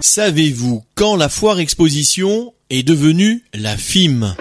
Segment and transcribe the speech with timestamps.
[0.00, 4.36] Savez-vous quand la foire exposition est devenue la FIM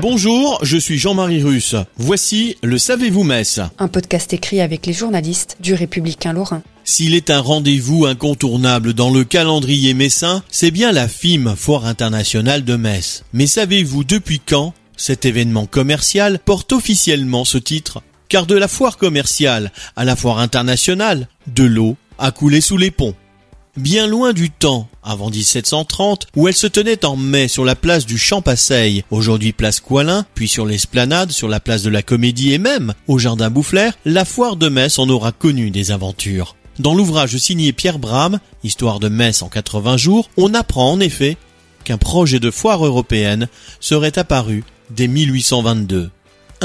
[0.00, 1.76] Bonjour, je suis Jean-Marie Russe.
[1.98, 6.62] Voici le Savez-vous Metz Un podcast écrit avec les journalistes du Républicain Lorrain.
[6.84, 12.64] S'il est un rendez-vous incontournable dans le calendrier messin, c'est bien la FIM, Foire internationale
[12.64, 13.24] de Metz.
[13.34, 18.00] Mais savez-vous depuis quand cet événement commercial porte officiellement ce titre?
[18.28, 22.90] Car de la foire commerciale à la foire internationale, de l'eau a coulé sous les
[22.90, 23.14] ponts.
[23.76, 28.06] Bien loin du temps, avant 1730, où elle se tenait en mai sur la place
[28.06, 32.52] du Champ Passeil, aujourd'hui place Coilin, puis sur l'esplanade, sur la place de la Comédie
[32.52, 36.54] et même au Jardin Boufflers, la foire de Metz en aura connu des aventures.
[36.78, 41.36] Dans l'ouvrage signé Pierre Bram, Histoire de Metz en 80 jours, on apprend en effet
[41.82, 43.48] qu'un projet de foire européenne
[43.80, 46.10] serait apparu dès 1822.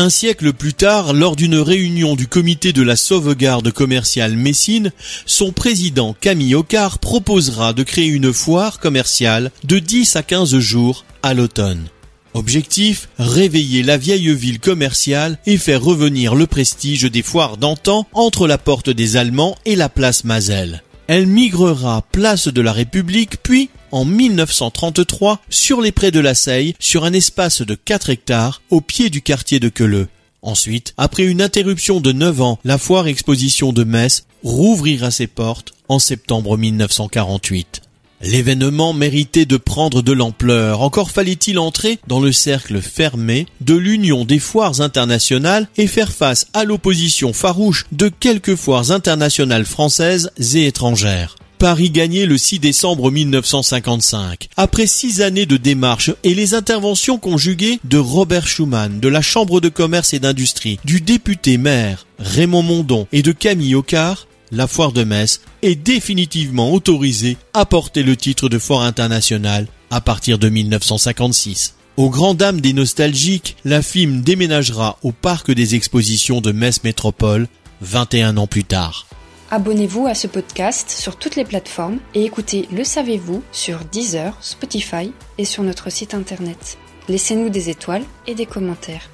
[0.02, 4.94] Un siècle plus tard, lors d'une réunion du comité de la sauvegarde commerciale Messine,
[5.26, 11.04] son président Camille Ocar proposera de créer une foire commerciale de 10 à 15 jours
[11.22, 11.90] à l'automne.
[12.34, 18.48] Objectif, réveiller la vieille ville commerciale et faire revenir le prestige des foires d'antan entre
[18.48, 20.82] la porte des Allemands et la place Mazel.
[21.08, 26.76] Elle migrera place de la République puis en 1933 sur les prés de la Seille
[26.80, 30.08] sur un espace de 4 hectares au pied du quartier de Queuleux.
[30.42, 35.74] Ensuite, après une interruption de 9 ans, la foire exposition de Metz rouvrira ses portes
[35.90, 37.82] en septembre 1948.
[38.22, 44.26] L'événement méritait de prendre de l'ampleur, encore fallait-il entrer dans le cercle fermé de l'Union
[44.26, 50.66] des foires internationales et faire face à l'opposition farouche de quelques foires internationales françaises et
[50.66, 51.38] étrangères.
[51.60, 54.48] Paris gagné le 6 décembre 1955.
[54.56, 59.60] Après six années de démarches et les interventions conjuguées de Robert Schuman, de la Chambre
[59.60, 64.94] de commerce et d'industrie, du député maire Raymond Mondon et de Camille Ocar, la foire
[64.94, 70.48] de Metz est définitivement autorisée à porter le titre de foire internationale à partir de
[70.48, 71.76] 1956.
[71.98, 77.50] Aux grand dames des nostalgiques, la FIM déménagera au parc des expositions de Metz Métropole
[77.82, 79.09] 21 ans plus tard.
[79.52, 85.12] Abonnez-vous à ce podcast sur toutes les plateformes et écoutez Le Savez-vous sur Deezer, Spotify
[85.40, 86.78] et sur notre site internet.
[87.08, 89.10] Laissez-nous des étoiles et des commentaires.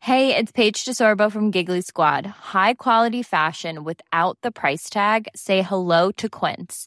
[0.00, 2.32] Hey, it's Paige DeSorbo from Giggly Squad.
[2.54, 5.26] High quality fashion without the price tag.
[5.34, 6.86] Say hello to Quince.